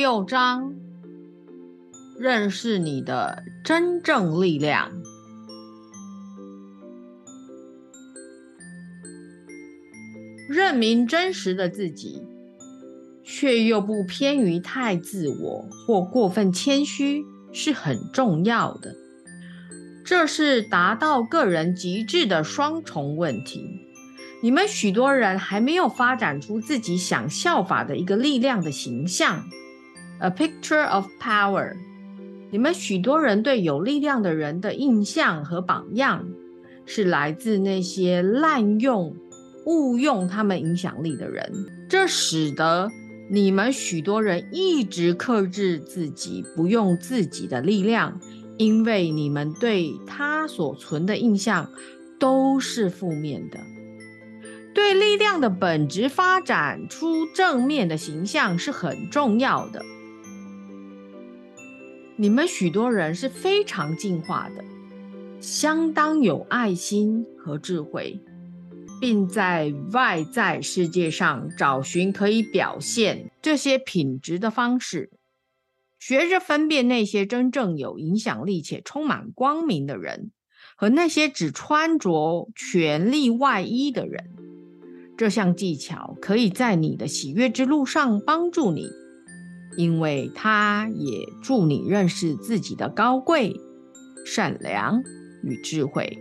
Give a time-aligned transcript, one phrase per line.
[0.00, 0.76] 六章，
[2.20, 4.92] 认识你的真正力量。
[10.48, 12.22] 认明真实的自己，
[13.24, 18.94] 却又不偏于太自我或过分谦虚，是很重要的。
[20.04, 23.64] 这是达到个人极致的双重问题。
[24.44, 29.48] 你们许多人还没有发展出自己想效法的一个力量的形象
[30.20, 31.74] ，a picture of power。
[32.50, 36.26] 你们许多人对有力量的人的印象和榜样，
[36.86, 39.16] 是来自那些滥用。
[39.66, 42.90] 误用他们影响力的人，这使得
[43.30, 48.18] 你们许多人一直克制自己，不用自己的力量，
[48.56, 51.70] 因为你们对他所存的印象
[52.18, 53.58] 都是负面的。
[54.72, 59.84] 对力量的本质发展出正面的形象是很重要的。
[62.20, 64.64] 你们许多人是非常进化的，
[65.40, 68.20] 相当有爱心和智慧。
[69.00, 75.12] 并在外在世界上找寻可以表现这些品质的方式，
[76.00, 80.32] 学着分辨那些真正有影响力且充满光明的人，
[80.76, 84.34] 和那些只穿着权力外衣的人。
[85.16, 88.90] 这项技巧可以在你的喜悦之路上帮助你，
[89.78, 93.58] 因为它也助你认识自己的高贵、
[94.26, 95.02] 善良
[95.42, 96.18] 与智慧。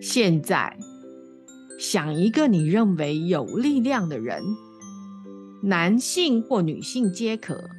[0.00, 0.78] 现在。
[1.78, 4.42] 想一个你认为有力量的人，
[5.62, 7.70] 男性或女性皆可。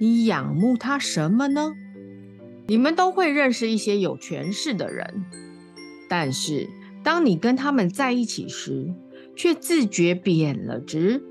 [0.00, 1.74] 你仰慕他什么呢？
[2.66, 5.26] 你们都会认识一些有权势的人，
[6.08, 6.70] 但是
[7.02, 8.94] 当你跟他们在一起时，
[9.36, 11.22] 却自觉贬了值、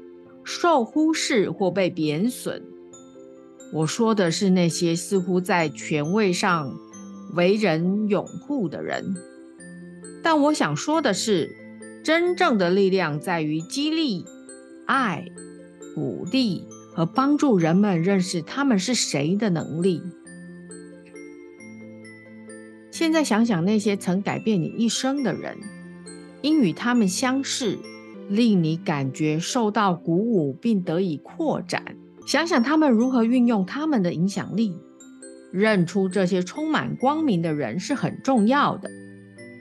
[0.43, 2.63] 受忽视或被贬损。
[3.73, 6.73] 我说的是那些似乎在权位上
[7.33, 9.15] 为人拥护的人，
[10.21, 11.57] 但我想说的是。
[12.03, 14.25] 真正的力量在于激励、
[14.87, 15.23] 爱、
[15.93, 16.65] 鼓励
[16.95, 20.01] 和帮助人们认识他们是谁的能力。
[22.89, 25.59] 现在想想那些曾改变你一生的人，
[26.41, 27.77] 因与他们相识，
[28.29, 31.97] 令你感觉受到鼓舞并得以扩展。
[32.25, 34.75] 想想他们如何运用他们的影响力，
[35.51, 38.89] 认出这些充满光明的人是很重要的。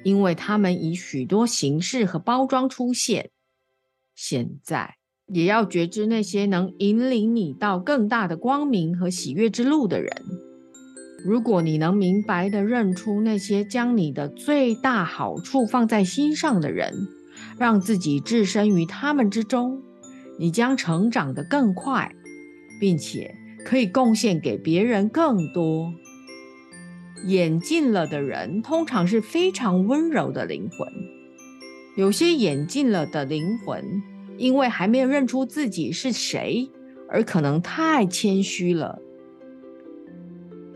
[0.04, 3.30] 因为他们以许多形式和包装出现，
[4.14, 4.96] 现在
[5.26, 10.10] 也要觉知那些能引领你到更大的光明和喜悦之路的人。
[11.22, 17.08] 如果你能明白地认出那些将你的最大好处放在心上的人，
[17.58, 19.82] 让自己置身于他们之中，
[20.38, 22.14] 你将成长得更快，
[22.80, 23.34] 并且
[23.64, 25.92] 可以贡献给别人更多。
[27.26, 30.88] 演进了的人通常是非常温柔的灵魂。
[31.96, 34.02] 有些演进了的灵魂，
[34.38, 36.70] 因为还没有认出自己是谁，
[37.10, 38.98] 而可能太谦虚了。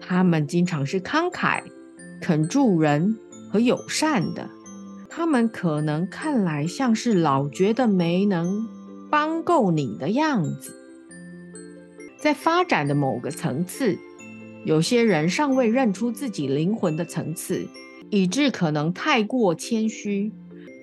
[0.01, 1.63] 他们经常是慷慨、
[2.21, 3.17] 肯助人
[3.51, 4.51] 和友善的。
[5.17, 8.67] 他们可能看来像是老觉得没能
[9.09, 10.75] 帮够你的样子。
[12.19, 13.97] 在发展的某个层次。
[14.65, 17.69] 有些人尚未认出自己灵魂的层次，
[18.11, 20.33] 以致可能太过谦虚，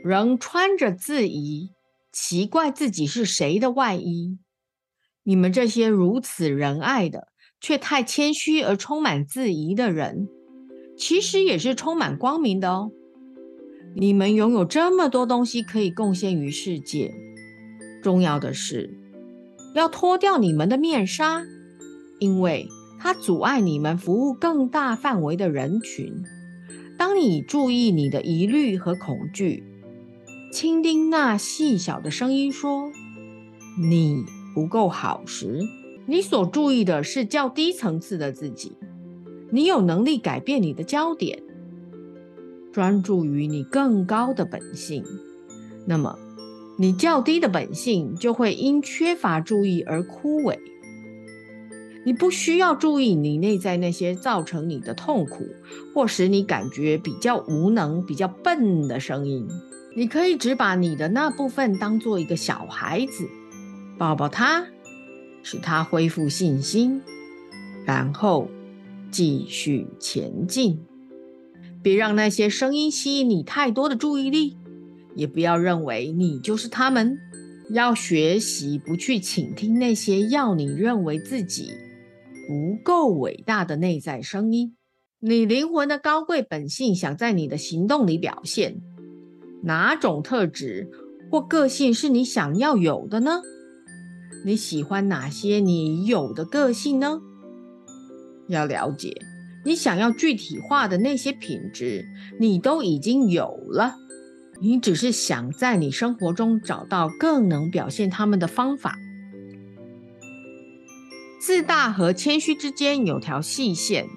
[0.04, 1.72] 仍穿着自疑、
[2.12, 4.38] 奇怪自己是谁的外衣。
[5.24, 10.30] 你们这些如此仁爱的，却太谦虚而充满自疑的人，
[10.96, 12.92] 其实也是充满光明的哦。
[13.96, 17.14] 你们拥有这么多东西可以贡献于世界。
[18.02, 18.98] 重要的是，
[19.76, 21.44] 要脱掉你们的面纱，
[22.20, 22.68] 因为。
[23.04, 26.22] 它阻碍你们服务更大范围的人群。
[27.00, 29.64] 当你注意你的疑虑和恐惧，
[30.54, 32.92] 倾听那细小的声音说
[33.82, 34.24] “你
[34.54, 35.62] 不够好”时，
[36.06, 38.74] 你所注意的是较低层次的自己。
[39.50, 41.42] 你有能力改变你的焦点，
[42.72, 45.04] 专注于你更高的本性。
[45.86, 46.18] 那么，
[46.78, 50.58] 你较低的本性就会因缺乏注意而枯萎。
[52.04, 55.46] 你不需要注意你内在那些造成你的痛苦
[55.94, 59.48] 或使你感觉比较无能、比较笨的声音。
[59.96, 63.28] 你可以只把你的那部分当做一个小孩子，
[64.00, 64.66] 抱抱他，
[65.44, 67.02] 使他恢复信心，
[67.86, 68.50] 然后
[69.12, 70.80] 继续前进。
[71.82, 74.58] 别让那些声音吸引你太多的注意力，
[75.16, 77.18] 也不要认为你就是他们。
[77.74, 81.72] 要学习不去倾听那些要你认为自己
[82.46, 84.76] 不够伟大的内在声音。
[85.22, 88.82] 你灵魂的高贵本性想在你的行动里表现，
[89.64, 90.92] 哪种特质
[91.32, 93.40] 或个性是你想要有的呢？
[94.44, 97.22] 你喜欢哪些你有的个性呢？
[98.50, 99.16] 要了解，
[99.64, 102.06] 你想要具体化的那些品质，
[102.40, 103.96] 你都已经有了。
[104.60, 108.98] 你只是想在你生活中找到更能表现他们的方法。
[111.40, 114.08] 自大和谦虚之间有条细线，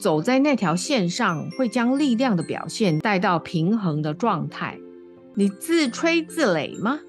[0.00, 4.78] 走在那条线上，会将力量的表现带到平衡的状态。
[5.34, 7.00] 你自吹自擂吗？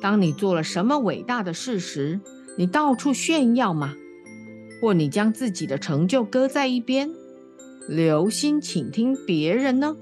[0.00, 2.20] 当你做了什么伟大的事时，
[2.56, 3.94] 你到处炫耀吗？
[4.82, 7.08] 或你将自己的成就搁在一边，
[7.88, 9.96] 留心倾听别人呢？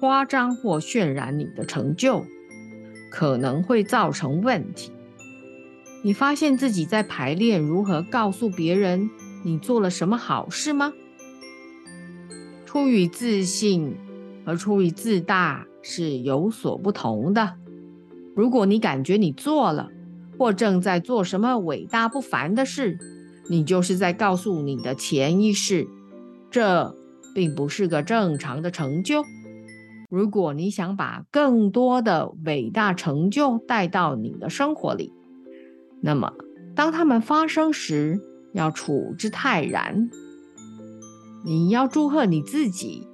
[0.00, 2.24] 夸张或渲染你的成就，
[3.10, 4.90] 可能会造成问题。
[6.02, 9.10] 你发现自己在排练如何告诉别人
[9.44, 10.94] 你做了什么好事吗？
[12.64, 13.94] 出于自信
[14.46, 15.66] 和出于自大。
[15.82, 17.54] 是有所不同的。
[18.36, 19.88] 如果你感觉你做了
[20.40, 22.96] 或正在做什么伟大不凡的事，
[23.50, 25.86] 你就是在告诉你的潜意识，
[26.50, 26.96] 这
[27.34, 29.22] 并不是个正常的成就。
[30.08, 35.12] 如果你想把更多的伟大成就带到你的生活里，
[36.00, 36.32] 那么
[36.74, 38.18] 当它们发生时，
[38.54, 40.08] 要处之泰然。
[41.44, 43.06] 你要祝贺你自己。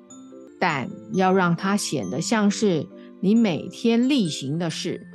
[0.61, 2.87] 但要让它显得像是
[3.21, 5.07] 你每天例行的事。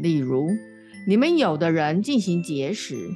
[0.00, 0.48] 例如，
[1.04, 3.10] 你们有的人进行节食，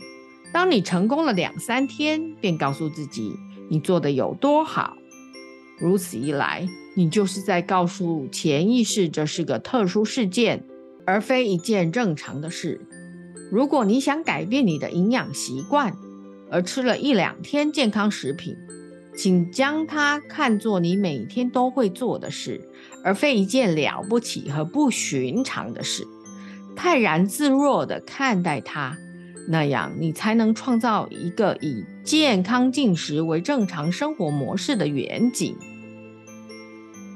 [0.53, 3.33] 当你成功了两三天，便告诉自己
[3.71, 4.97] 你做的有多好。
[5.79, 6.67] 如此一来，
[6.97, 10.65] 你就是在告诉潜意识这是个特殊事件，
[11.05, 12.81] 而非一件正常的事。
[13.53, 15.94] 如果你想改变你的营养习惯，
[16.50, 18.56] 而吃了一两天健康食品，
[19.17, 22.69] 请将它看作你每天都会做的事，
[23.05, 26.05] 而非一件了不起和不寻常的事。
[26.76, 28.96] 泰然自若地看待它，
[29.49, 35.56] 那样你才能创造一个以健康进食为正常生活模式的远景。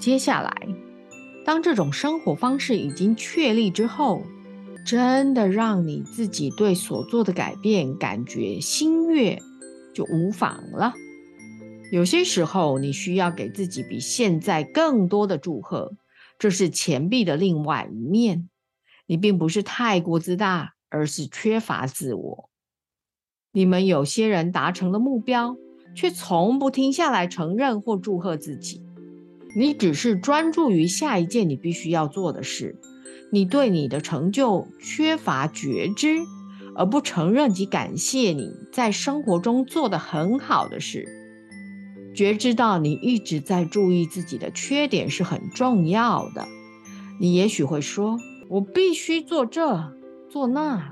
[0.00, 0.66] 接下来，
[1.44, 4.22] 当这种生活方式已经确立之后，
[4.86, 9.38] 真的让你自己对所做的改变感觉心悦，
[9.94, 10.94] 就无妨了。
[11.92, 15.92] 有些时候，你需要给自己比现在更多的祝贺，
[16.38, 18.48] 这是钱币的另外一面。
[19.10, 22.48] 你并不是太过自大，而是缺乏自我。
[23.50, 25.56] 你们有些人达成了目标，
[25.96, 28.84] 却从不停下来承认或祝贺自己。
[29.56, 32.78] 你只是专注于下一件你必须要做的事。
[33.32, 36.20] 你对你的成就缺乏觉知，
[36.76, 41.08] 而不承认及感谢你在生活中做的很好的事。
[42.14, 46.46] 觉知到你一直在注意自己的缺点是很重要的。
[47.18, 48.16] 你也许会说
[48.50, 49.93] ：“我必须做这
[50.29, 50.91] 做那，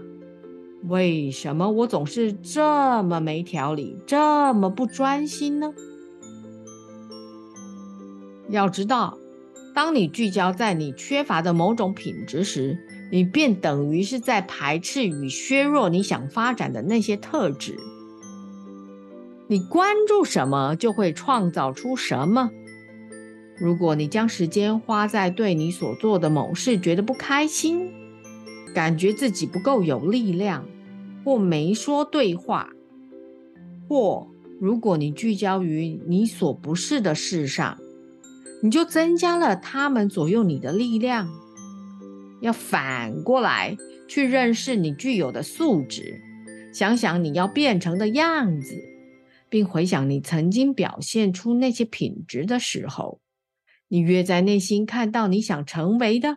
[0.84, 5.74] 为什么我总是这么没条理，这么不专心呢？”
[8.48, 9.18] 要知道，
[9.74, 12.78] 当你聚焦在你缺乏的某种品质时，
[13.10, 17.76] 你便等于是在排斥与削弱你想发展的那些特质。
[19.48, 22.50] 你关注什么，就会创造出什么。
[23.60, 27.90] 如果你将时间花在对你所做的某事觉得不开心，
[28.74, 30.64] 感觉自己不够有力量，
[31.24, 32.70] 或没说对话，
[33.88, 34.28] 或
[34.60, 37.78] 如果你聚焦于你所不是的事上，
[38.62, 41.28] 你就增加了他们左右你的力量。
[42.40, 46.20] 要反过来去认识你具有的素质，
[46.72, 48.84] 想想你要变成的样子。
[49.50, 53.20] 并回想你曾经表现出那些品质的时候，
[53.88, 56.36] 你越在内心看到你想成为的，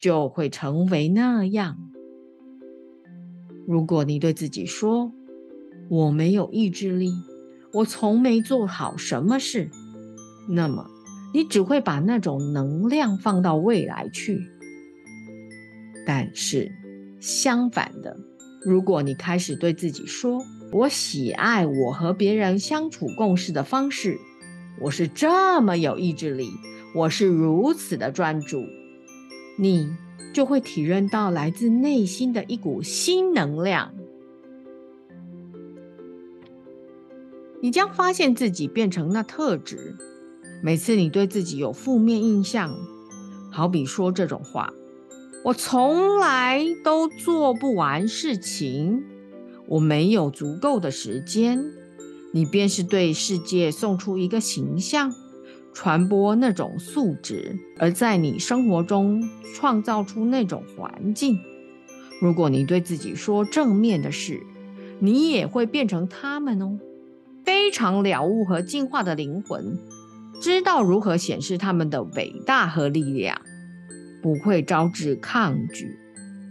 [0.00, 1.78] 就会成为那样。
[3.66, 5.12] 如果你对自己说
[5.88, 7.12] “我没有意志力，
[7.72, 9.70] 我从没做好什么事”，
[10.50, 10.90] 那么
[11.32, 14.40] 你只会把那种能量放到未来去。
[16.04, 16.72] 但是
[17.20, 18.16] 相反的，
[18.64, 20.42] 如果你开始对自己说，
[20.72, 24.18] 我喜爱我和别人相处共事的方式。
[24.80, 26.48] 我是这么有意志力，
[26.92, 28.64] 我是如此的专注，
[29.56, 29.94] 你
[30.32, 33.94] 就会体认到来自内心的一股新能量。
[37.60, 39.96] 你将发现自己变成那特质。
[40.62, 42.76] 每次你对自己有负面印象，
[43.50, 44.72] 好比说这种话
[45.44, 49.04] ：“我从来都做不完事情，
[49.68, 51.72] 我没有足够的时间。”
[52.32, 55.12] 你便是对世界送出一个形象，
[55.72, 59.22] 传播那种素质，而在你生活中
[59.54, 61.38] 创造出那种环境。
[62.20, 64.40] 如果你对自己说正面的事，
[64.98, 66.78] 你也会变成他们哦。
[67.44, 69.78] 非常了悟和进化的灵魂，
[70.40, 73.40] 知道如何显示他们的伟大和力量，
[74.22, 75.96] 不会招致抗拒，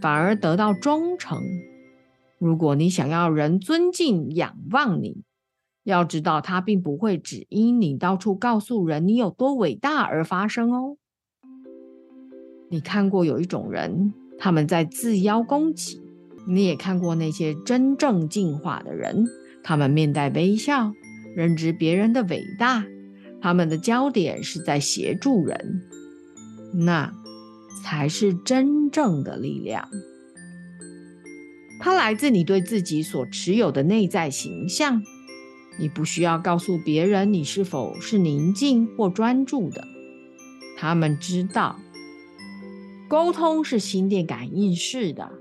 [0.00, 1.40] 反而得到忠诚。
[2.38, 5.22] 如果你想要人尊敬、仰望你，
[5.90, 10.96] 要知道，它并不会只因你到处告诉人你有多伟大而发生哦。
[12.70, 16.00] 你看过有一种人，他们在自邀攻击；
[16.46, 19.26] 你也看过那些真正进化的人，
[19.62, 20.92] 他们面带微笑，
[21.34, 22.84] 认知别人的伟大，
[23.40, 25.82] 他们的焦点是在协助人，
[26.72, 27.12] 那
[27.82, 29.88] 才是真正的力量。
[31.80, 35.02] 它来自你对自己所持有的内在形象。
[35.80, 39.82] 你不需要告诉别人你是否是宁静或专注的，
[40.76, 41.80] 他们知道。
[43.08, 45.32] 沟通是心电感应式的，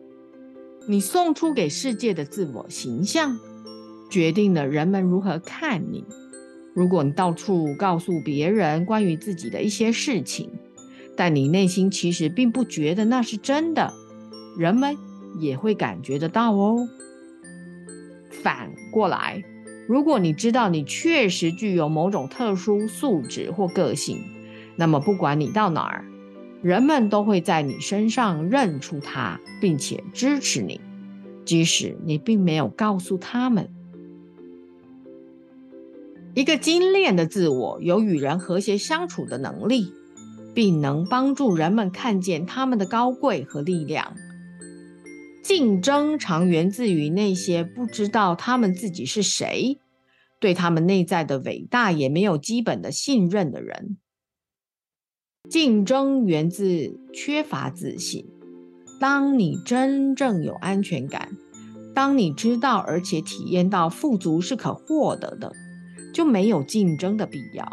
[0.88, 3.38] 你送出给世界的自我形象，
[4.10, 6.05] 决定了人们如何看你。
[6.74, 10.50] 如果你到处告诉别人关于自己的一些事情，
[11.17, 13.93] 但你内心其实并不觉得那是真的，
[14.58, 14.98] 人们
[15.38, 16.88] 也会感觉得到哦。
[18.41, 19.43] 反过来。
[19.89, 24.22] 如果你知道你确实具有某种特殊素质或个性，
[24.75, 26.05] 那么不管你到哪儿，
[26.62, 30.79] 人们都会在你身上认出它，并且支持你，
[31.43, 33.67] 即使你并没有告诉他们。
[36.36, 39.91] 一个精炼的自我有与人和谐相处的能力，
[40.53, 44.13] 并能帮助人们看见他们的高贵和力量。
[45.41, 49.79] 竞争常源自于那些不知道他们自己是谁，
[50.39, 53.98] 对他们内在的伟大也没有基本的信任的人。
[55.50, 58.27] 竞争源自缺乏自信。
[59.00, 61.31] 当你真正有安全感，
[61.96, 65.53] 当你知道而且体验到富足是可获得的，
[66.13, 67.72] 就没有竞争的必要。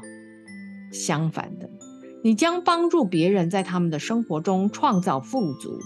[0.93, 1.69] 相反的，
[2.23, 5.81] 你将帮助别人在他们的生活中创造富足。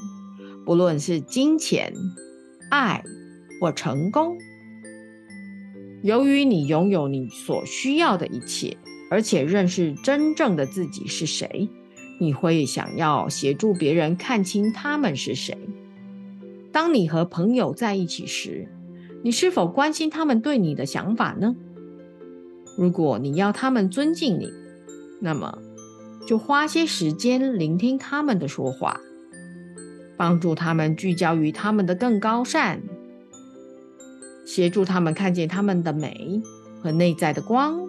[0.64, 1.92] 不论是金钱、
[2.70, 3.02] 爱
[3.60, 4.38] 或成功，
[6.02, 8.76] 由于你拥有你所需要的一切，
[9.10, 11.68] 而且认识真正的自己是谁，
[12.20, 15.58] 你会想要协助别人看清他们是谁。
[16.72, 18.68] 当你和朋友在一起时，
[19.24, 21.56] 你是否关心他们对你的想法呢？
[22.78, 24.52] 如果你要他们尊敬你，
[25.20, 25.58] 那么
[26.26, 29.00] 就花些时间聆听他们的说话。
[30.20, 32.82] 帮助他们聚焦于他们的更高善，
[34.44, 36.42] 协助他们看见他们的美
[36.82, 37.88] 和内在的光。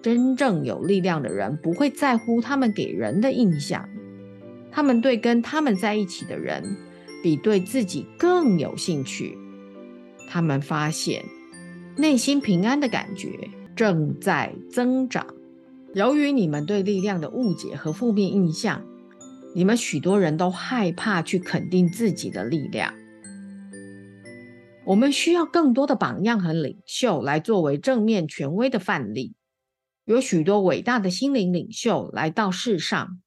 [0.00, 3.86] 真正有力量的人不会在乎他们给人的印象，
[4.72, 6.74] 他们对跟他们在一起的人
[7.22, 9.36] 比对自己更有兴趣。
[10.30, 11.22] 他们发现
[11.98, 15.26] 内心平安的感觉正在增长。
[15.92, 18.80] 由于你们对力量的误解和负面印象。
[19.54, 22.92] 你们许多人都害怕去肯定自己的力量。
[24.84, 29.34] 我们需要更多的榜样和领袖来作为正面权威的范例。
[30.04, 33.20] 有许多伟大的心灵领袖来到世上，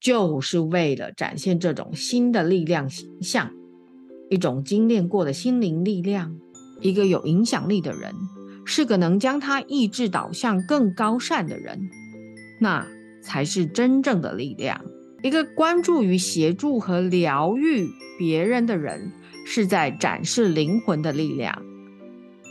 [0.00, 3.50] 就是为了展现这种新的力量形象，
[4.30, 6.38] 一种精炼过的心灵力量。
[6.80, 8.14] 一个有影响力的人，
[8.64, 11.90] 是个能将他意志导向更高善的人，
[12.60, 12.86] 那
[13.22, 14.84] 才是真正的力量。
[15.24, 17.88] 一个关注于协助和疗愈
[18.18, 19.10] 别人的人，
[19.46, 21.62] 是在展示灵魂的力量。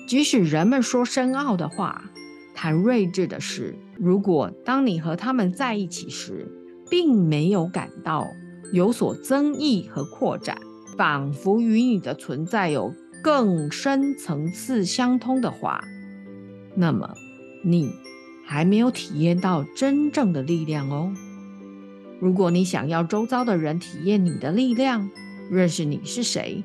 [0.08, 2.10] 即使人们说深奥的话，
[2.56, 6.52] 谈睿智的事，如果当你和他们在一起时，
[6.90, 8.26] 并没有感到
[8.72, 10.58] 有所增益和扩展，
[10.98, 15.84] 仿佛与你的存在有更深层次相通的话，
[16.76, 17.14] 那么
[17.64, 17.92] 你
[18.44, 21.14] 还没有体验到真正的力量哦。
[22.24, 25.12] 如果你想要周遭的人体验你的力量，
[25.52, 26.64] 认识你是谁，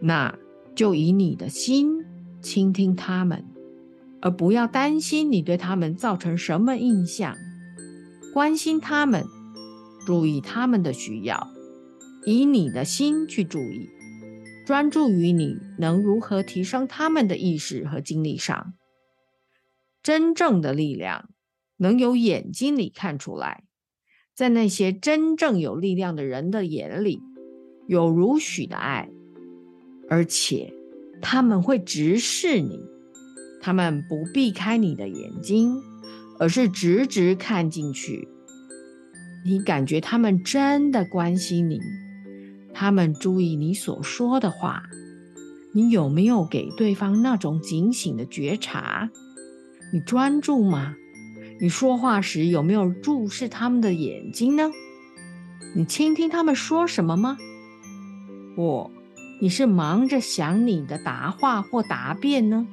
[0.00, 0.38] 那
[0.74, 2.06] 就以你的心
[2.40, 3.44] 倾听他们，
[4.22, 7.36] 而不要担心你对他们造成什么印象。
[8.32, 9.26] 关心他们，
[10.06, 11.50] 注意他们的需要，
[12.24, 13.90] 以你的心去注意，
[14.64, 18.72] 专注于你能如何提升他们的意识和精力上。
[20.02, 21.28] 真正的力量
[21.76, 23.64] 能由眼睛里看出来。
[24.34, 27.22] 在那些真正有力量的人的眼里，
[27.86, 29.08] 有如许的爱，
[30.08, 30.74] 而且
[31.22, 32.80] 他们会直视你，
[33.62, 35.80] 他们不避开你的眼睛，
[36.40, 38.28] 而是直直看进去。
[39.46, 41.78] 你感觉他们真的关心你，
[42.72, 44.82] 他们注意你所说的话。
[45.76, 49.10] 你有没有给对方那种警醒的觉察？
[49.92, 50.96] 你专注吗？
[51.60, 54.70] 你说话时有没有注视他们的眼睛呢？
[55.74, 57.38] 你倾听他们说什么吗？
[58.56, 58.90] 或
[59.40, 62.66] 你是忙着想你的答话或答辩呢？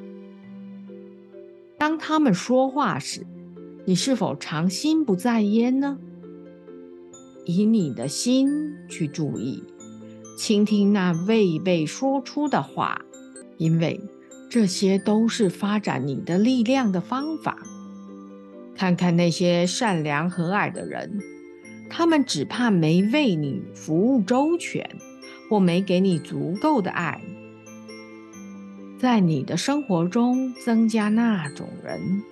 [1.77, 3.25] 当他们说话时，
[3.85, 5.97] 你是否常心不在焉呢？
[7.45, 9.63] 以你的心去注意。
[10.37, 13.01] 倾听那未被说出的话，
[13.57, 13.99] 因为
[14.49, 17.57] 这些都是发展你的力量的方法。
[18.81, 21.19] 看看那些善良和蔼的人，
[21.87, 24.97] 他们只怕没为你服务周全，
[25.47, 27.21] 或没给你足够的爱。
[28.97, 32.23] 在你的生活中增加那种人，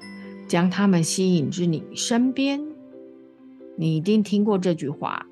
[0.47, 2.65] 将他们吸引至你身边。
[3.77, 5.27] 你一定听过这句话。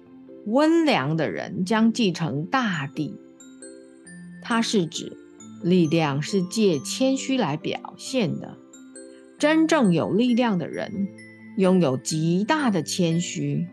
[0.45, 3.15] 温良的人将继承大地。
[4.43, 5.17] 它是指
[5.63, 8.55] 力量是借谦虚来表现的。
[9.37, 11.09] 真正有力量的人
[11.57, 13.67] 拥有极大的谦虚。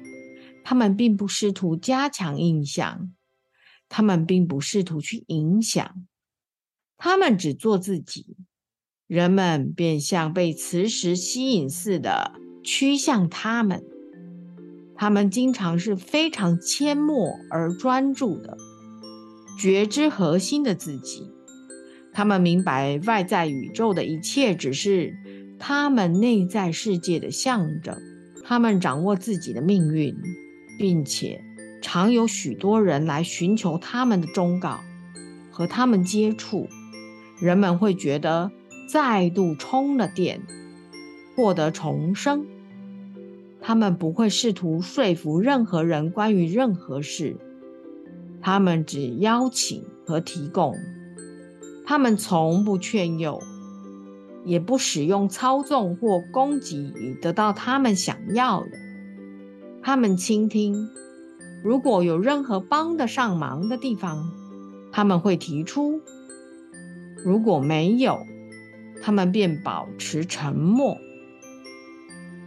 [0.62, 3.12] 他们并不试图加强印象，
[3.88, 6.06] 他们并不试图去影响，
[6.96, 8.36] 他们只做自己。
[9.06, 12.32] 人们便像被磁石吸引似的
[12.64, 13.84] 趋向他们。
[14.96, 18.56] 他们经常是非常缄默而专注的，
[19.58, 21.30] 觉知核心的自己。
[22.14, 25.14] 他们明白外在宇宙的一切只是
[25.58, 27.96] 他们内在世界的象征。
[28.46, 30.14] 他们掌握自己的命运，
[30.78, 31.42] 并且
[31.80, 34.80] 常有许多人来寻求他们的忠告，
[35.50, 36.68] 和他们接触。
[37.40, 38.52] 人们会觉得
[38.88, 40.42] 再度充了电，
[41.34, 42.46] 获得重生。
[43.62, 47.38] 他们不会试图说服任何人关于任何事，
[48.42, 50.76] 他们只邀请和提供。
[51.86, 53.42] 他们从不劝诱，
[54.44, 58.70] 也不使用操纵或攻击以得到他们想要的。
[59.82, 60.88] 他们倾听，
[61.62, 64.30] 如果有任何帮得上忙的地方，
[64.92, 66.00] 他们会提出；
[67.24, 68.26] 如果没有，
[69.02, 70.98] 他们便保持沉默。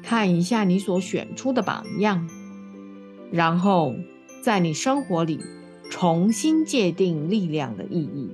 [0.01, 2.29] 看一下你所选出的榜样，
[3.31, 3.93] 然后
[4.41, 5.39] 在你生活里
[5.89, 8.31] 重新界定力量的意义。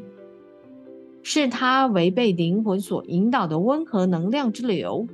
[1.34, 5.08] 是它违背灵魂所引导的温和能量之流。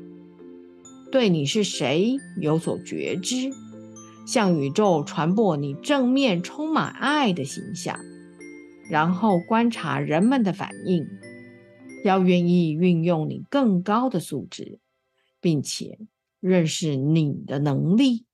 [1.13, 3.51] 对你是谁有所觉知，
[4.27, 7.97] 向宇宙传播你正面、充满爱的形象，
[8.89, 11.07] 然后观察人们的反应。
[12.03, 14.79] 要愿意运用你更高的素质，
[15.39, 15.99] 并且。
[16.41, 18.25] 认识你的能力。